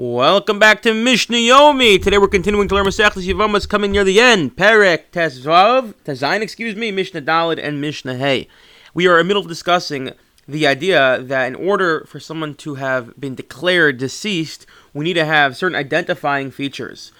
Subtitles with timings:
[0.00, 2.00] Welcome back to Mishnah Yomi.
[2.00, 4.54] Today we're continuing to learn Masechtas Yevamos coming near the end.
[4.54, 8.46] Perek Tezvav, Tezain, excuse me, Mishnah Dalid and Mishnah Hey.
[8.94, 10.12] We are in the middle of discussing
[10.46, 15.24] the idea that in order for someone to have been declared deceased, we need to
[15.24, 17.10] have certain identifying features.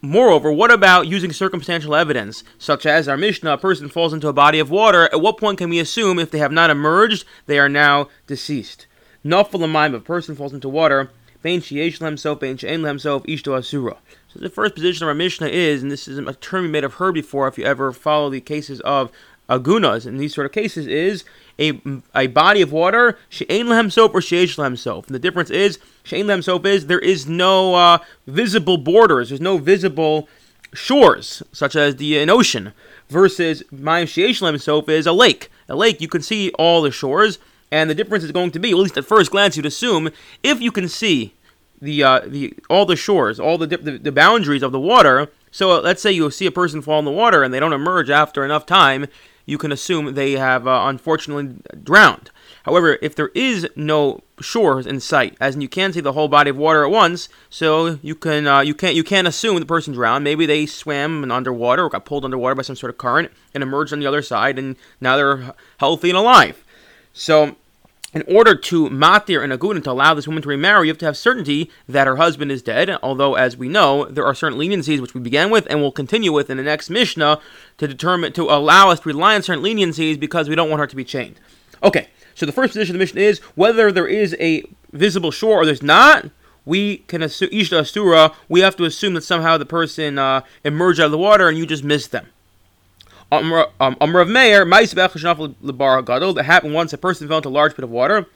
[0.00, 4.32] Moreover, what about using circumstantial evidence, such as our Mishnah, a person falls into a
[4.32, 7.58] body of water, at what point can we assume if they have not emerged, they
[7.58, 8.86] are now deceased?
[9.24, 11.10] Nafal a person falls into water,
[11.42, 13.96] Bein sheyesh lahem sof, bein she'en asura.
[14.28, 16.80] So the first position of our Mishnah is, and this is a term you may
[16.80, 19.10] have heard before if you ever follow the cases of
[19.48, 21.24] agunas in these sort of cases, is
[21.58, 21.80] a,
[22.14, 25.06] a body of water, she'en lahem sof or sheyesh lahem sof.
[25.06, 29.40] And the difference is, she'en lahem sof is there is no uh, visible borders, there's
[29.40, 30.28] no visible
[30.72, 32.72] shores, such as the an ocean,
[33.08, 35.50] versus mayim sheyesh lahem sof is a lake.
[35.68, 37.38] A lake, you can see all the shores,
[37.72, 40.10] and the difference is going to be, at least at first glance, you'd assume,
[40.42, 41.32] if you can see
[41.80, 45.32] the uh, the all the shores, all the, the, the boundaries of the water.
[45.50, 47.72] So uh, let's say you see a person fall in the water and they don't
[47.72, 49.06] emerge after enough time,
[49.46, 52.30] you can assume they have uh, unfortunately drowned.
[52.62, 56.28] However, if there is no shores in sight, as in you can't see the whole
[56.28, 59.66] body of water at once, so you can uh, you can't you can't assume the
[59.66, 60.24] person drowned.
[60.24, 63.92] Maybe they swam underwater or got pulled underwater by some sort of current and emerged
[63.92, 66.62] on the other side, and now they're healthy and alive.
[67.12, 67.56] So
[68.12, 71.06] in order to matir and agun to allow this woman to remarry, you have to
[71.06, 72.90] have certainty that her husband is dead.
[73.02, 76.32] Although, as we know, there are certain leniencies which we began with and will continue
[76.32, 77.40] with in the next Mishnah
[77.78, 80.86] to determine to allow us to rely on certain leniencies because we don't want her
[80.86, 81.40] to be chained.
[81.82, 85.62] Okay, so the first position of the Mishnah is whether there is a visible shore
[85.62, 86.26] or there's not.
[86.64, 88.32] We can assume Ishto Asura.
[88.48, 91.58] We have to assume that somehow the person uh, emerged out of the water and
[91.58, 92.28] you just missed them.
[93.32, 98.26] Amr of Meir, that happened once a person fell into a large pit of water.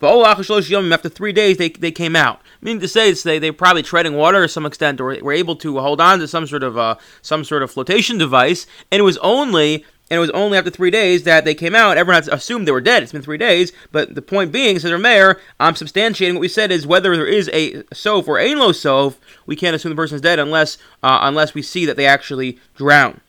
[0.00, 2.40] But after three days, they, they came out.
[2.62, 5.78] Meaning to say, they they probably treading water to some extent, or were able to
[5.78, 8.66] hold on to some sort of uh, some sort of flotation device.
[8.90, 11.96] And it was only and it was only after three days that they came out.
[11.96, 13.02] Everyone assumed they were dead.
[13.02, 16.72] It's been three days, but the point being, says Meir, I'm substantiating what we said
[16.72, 20.16] is whether there is a soph or a no soph, we can't assume the person
[20.16, 23.20] is dead unless uh, unless we see that they actually drown.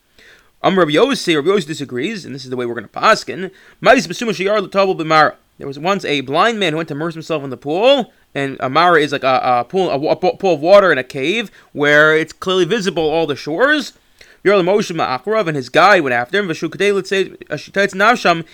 [0.63, 3.49] Um, Rabbi Yossi, Rabbi Yossi disagrees, and this is the way we're going to paskin.
[5.57, 8.57] There was once a blind man who went to immerse himself in the pool, and
[8.59, 11.49] a mara is like a, a pool, a, a, pool of water in a cave
[11.73, 13.93] where it's clearly visible all the shores.
[14.45, 16.47] molicho acharav and his guide went after him.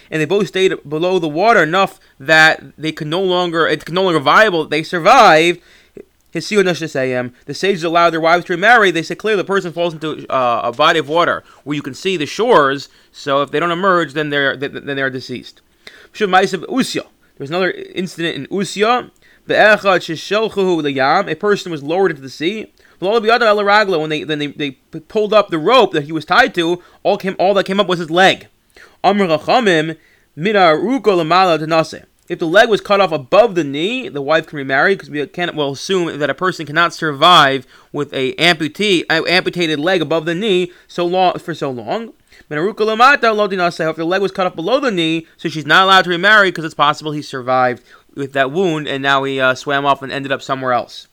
[0.09, 3.95] And they both stayed below the water enough that they could no longer, it could
[3.95, 4.65] no longer viable.
[4.65, 5.61] They survived
[7.45, 8.91] the sages allow their wives to remarry.
[8.91, 11.93] They say clearly the person falls into uh, a body of water where you can
[11.93, 12.89] see the shores.
[13.11, 15.61] So if they don't emerge, then they're then they're deceased.
[17.37, 19.11] There's another incident in Usya.
[21.29, 22.73] A person was lowered into the sea.
[22.99, 27.17] When they then they, they pulled up the rope that he was tied to, all
[27.17, 28.47] came all that came up was his leg.
[32.29, 35.25] If the leg was cut off above the knee, the wife can remarry because we
[35.27, 40.35] can't well assume that a person cannot survive with a amputee, amputated leg above the
[40.35, 42.13] knee so long for so long.
[42.49, 46.49] If the leg was cut off below the knee, so she's not allowed to remarry
[46.49, 47.81] because it's possible he survived
[48.13, 51.07] with that wound and now he uh, swam off and ended up somewhere else.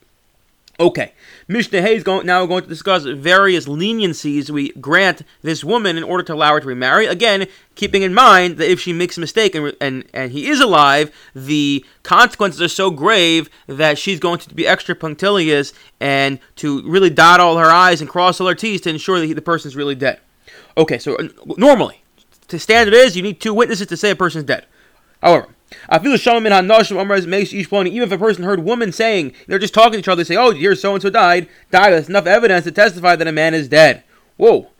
[0.80, 1.12] Okay,
[1.46, 6.02] Mishnah Hay is going, now going to discuss various leniencies we grant this woman in
[6.02, 7.06] order to allow her to remarry.
[7.06, 7.46] Again,
[7.76, 11.14] keeping in mind that if she makes a mistake and, and, and he is alive,
[11.32, 17.10] the consequences are so grave that she's going to be extra punctilious and to really
[17.10, 19.76] dot all her I's and cross all her T's to ensure that he, the person's
[19.76, 20.18] really dead.
[20.76, 21.16] Okay, so
[21.56, 22.02] normally,
[22.48, 24.66] the standard is you need two witnesses to say a person's dead.
[25.22, 25.48] However,
[27.88, 30.36] even if a person heard women saying, they're just talking to each other, they say,
[30.36, 33.54] oh, here so and so died, died, that's enough evidence to testify that a man
[33.54, 34.02] is dead.
[34.36, 34.70] Whoa.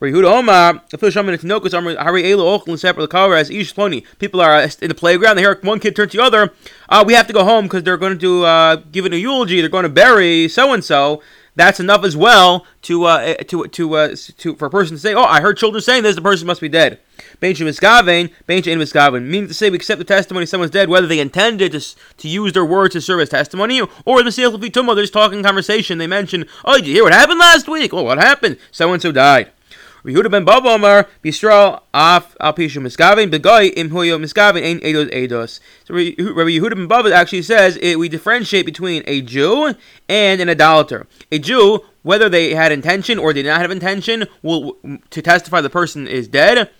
[0.00, 0.24] People
[4.40, 5.36] are uh, in the playground.
[5.36, 6.54] They hear one kid turn to the other.
[6.88, 9.60] Uh, we have to go home because they're going to uh, give it a eulogy.
[9.60, 11.22] They're going to bury so and so
[11.56, 15.00] that's enough as well to uh, eh, to to uh, to for a person to
[15.00, 16.16] say, "Oh, I heard children saying this.
[16.16, 16.98] The person must be dead."
[17.42, 17.72] Meaning to
[19.54, 21.80] say, we accept the testimony someone's dead, whether they intended to,
[22.16, 25.42] to use their words to serve as testimony, or the mesiach v'tuma, they're just talking
[25.42, 25.98] conversation.
[25.98, 27.92] They mention, "Oh, did you hear what happened last week?
[27.92, 28.56] Oh, what happened?
[28.70, 29.50] So and so died."
[30.04, 35.10] Yehuda ben Baba Omar B'Yisrael Af Al Pishu Miskavin Begoy Im Huyo Miskavin Ein Edos
[35.10, 35.60] Edos.
[35.84, 39.74] So Rabbi Yehuda ben Baba actually says it, we differentiate between a Jew
[40.08, 41.06] and an idolater.
[41.30, 44.78] A Jew, whether they had intention or did not have intention, will
[45.10, 46.70] to testify the person is dead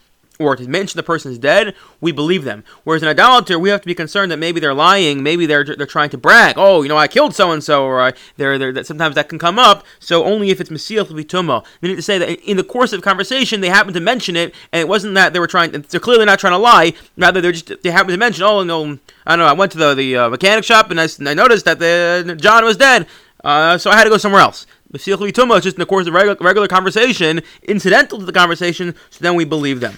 [0.41, 2.65] or to mention the person is dead, we believe them.
[2.85, 5.87] Whereas an idolater, we have to be concerned that maybe they're lying, maybe they're they're
[5.87, 6.55] trying to brag.
[6.57, 9.29] Oh, you know, I killed so and so, or I, they're, they're that sometimes that
[9.29, 9.85] can come up.
[9.99, 11.65] So only if it's mesiach v'tuma.
[11.83, 14.81] Meaning to say that in the course of conversation they happen to mention it, and
[14.81, 15.73] it wasn't that they were trying.
[15.73, 16.95] They're clearly not trying to lie.
[17.19, 18.43] Rather, they're just they happen to mention.
[18.45, 19.47] Oh, no, I don't know.
[19.47, 22.65] I went to the the uh, mechanic shop and I, I noticed that the John
[22.65, 23.07] was dead.
[23.45, 24.67] Uh, so I had to go somewhere else.
[24.93, 28.95] Mesiach v'tuma is just in the course of regular, regular conversation, incidental to the conversation.
[29.11, 29.95] So then we believe them.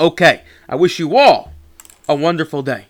[0.00, 1.52] Okay, I wish you all
[2.08, 2.86] a wonderful day.